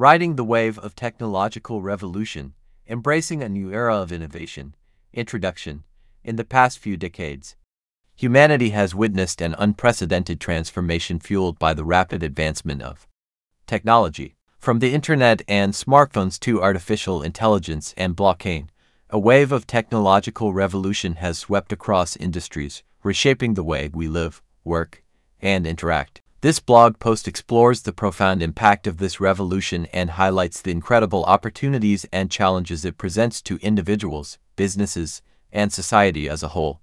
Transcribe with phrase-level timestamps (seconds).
[0.00, 2.54] riding the wave of technological revolution,
[2.88, 4.74] embracing a new era of innovation.
[5.12, 5.84] Introduction
[6.24, 7.54] In the past few decades,
[8.16, 13.06] humanity has witnessed an unprecedented transformation fueled by the rapid advancement of
[13.66, 14.36] technology.
[14.58, 18.68] From the internet and smartphones to artificial intelligence and blockchain,
[19.10, 25.04] a wave of technological revolution has swept across industries, reshaping the way we live, work,
[25.42, 26.22] and interact.
[26.42, 32.06] This blog post explores the profound impact of this revolution and highlights the incredible opportunities
[32.14, 35.20] and challenges it presents to individuals, businesses,
[35.52, 36.80] and society as a whole.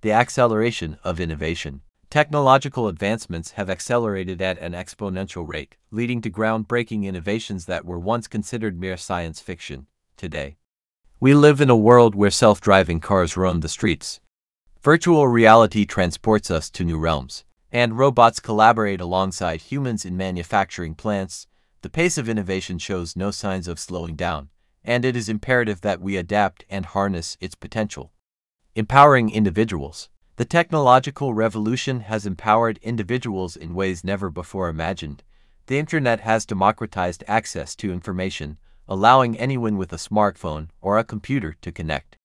[0.00, 1.82] The acceleration of innovation.
[2.10, 8.26] Technological advancements have accelerated at an exponential rate, leading to groundbreaking innovations that were once
[8.26, 9.86] considered mere science fiction.
[10.16, 10.56] Today,
[11.20, 14.18] we live in a world where self driving cars roam the streets.
[14.82, 21.46] Virtual reality transports us to new realms and robots collaborate alongside humans in manufacturing plants,
[21.82, 24.48] the pace of innovation shows no signs of slowing down,
[24.84, 28.12] and it is imperative that we adapt and harness its potential.
[28.74, 30.08] Empowering individuals.
[30.36, 35.22] The technological revolution has empowered individuals in ways never before imagined.
[35.66, 41.54] The internet has democratized access to information, allowing anyone with a smartphone or a computer
[41.60, 42.16] to connect,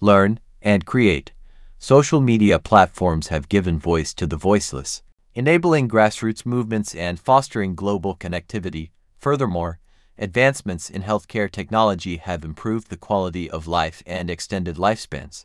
[0.00, 1.32] learn, and create.
[1.78, 5.02] Social media platforms have given voice to the voiceless,
[5.34, 8.90] enabling grassroots movements and fostering global connectivity.
[9.18, 9.78] Furthermore,
[10.18, 15.44] advancements in healthcare technology have improved the quality of life and extended lifespans.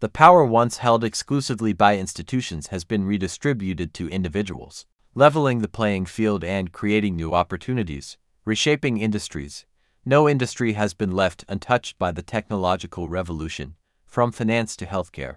[0.00, 6.06] The power once held exclusively by institutions has been redistributed to individuals, leveling the playing
[6.06, 9.66] field and creating new opportunities, reshaping industries.
[10.04, 15.36] No industry has been left untouched by the technological revolution, from finance to healthcare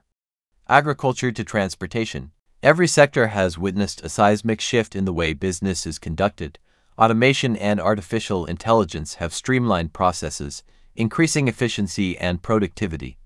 [0.74, 2.32] agriculture to transportation.
[2.64, 6.58] Every sector has witnessed a seismic shift in the way business is conducted.
[6.98, 10.64] Automation and artificial intelligence have streamlined processes,
[10.96, 13.20] increasing efficiency and productivity.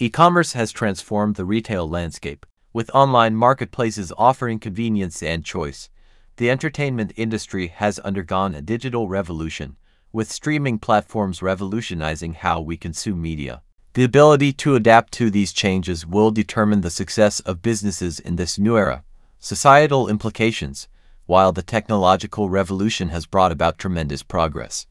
[0.00, 5.90] E-commerce has transformed the retail landscape, with online marketplaces offering convenience and choice.
[6.38, 9.76] The entertainment industry has undergone a digital revolution,
[10.12, 13.62] with streaming platforms revolutionizing how we consume media.
[13.94, 18.56] The ability to adapt to these changes will determine the success of businesses in this
[18.56, 19.02] new era.
[19.40, 20.86] Societal implications.
[21.26, 24.86] While the technological revolution has brought about tremendous progress,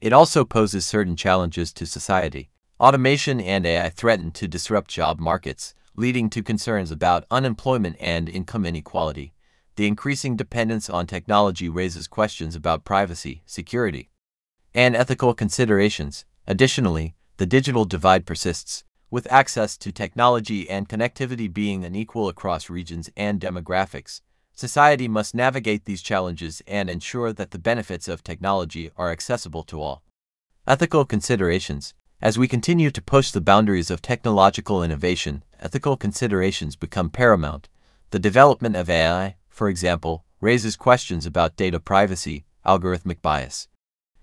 [0.00, 2.50] it also poses certain challenges to society.
[2.80, 8.66] Automation and AI threaten to disrupt job markets, leading to concerns about unemployment and income
[8.66, 9.34] inequality.
[9.76, 14.10] The increasing dependence on technology raises questions about privacy, security,
[14.74, 16.24] and ethical considerations.
[16.48, 23.10] Additionally, the digital divide persists, with access to technology and connectivity being unequal across regions
[23.16, 24.20] and demographics.
[24.54, 29.80] Society must navigate these challenges and ensure that the benefits of technology are accessible to
[29.80, 30.02] all.
[30.66, 31.94] Ethical considerations.
[32.20, 37.68] As we continue to push the boundaries of technological innovation, ethical considerations become paramount.
[38.10, 43.68] The development of AI, for example, raises questions about data privacy, algorithmic bias,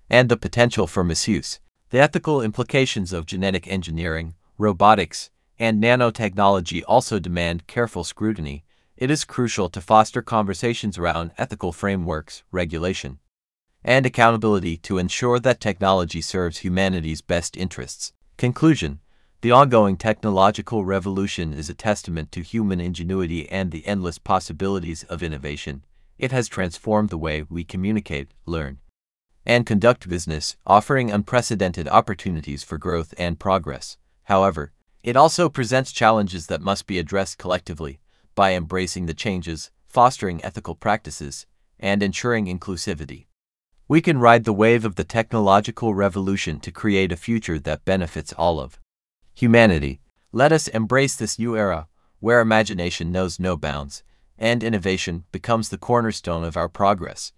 [0.08, 1.60] and the potential for misuse.
[1.90, 5.28] The ethical implications of genetic engineering, robotics,
[5.58, 8.62] and nanotechnology also demand careful scrutiny.
[8.96, 13.18] It is crucial to foster conversations around ethical frameworks, regulation,
[13.82, 18.12] and accountability to ensure that technology serves humanity's best interests.
[18.36, 19.00] Conclusion
[19.40, 25.24] The ongoing technological revolution is a testament to human ingenuity and the endless possibilities of
[25.24, 25.84] innovation.
[26.20, 28.78] It has transformed the way we communicate, learn,
[29.46, 33.96] and conduct business, offering unprecedented opportunities for growth and progress.
[34.24, 38.00] However, it also presents challenges that must be addressed collectively
[38.34, 41.46] by embracing the changes, fostering ethical practices,
[41.78, 43.26] and ensuring inclusivity.
[43.88, 48.32] We can ride the wave of the technological revolution to create a future that benefits
[48.34, 48.78] all of
[49.34, 50.00] humanity.
[50.32, 51.88] Let us embrace this new era
[52.20, 54.04] where imagination knows no bounds
[54.38, 57.32] and innovation becomes the cornerstone of our progress.